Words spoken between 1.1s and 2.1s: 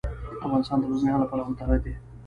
له پلوه متنوع دی.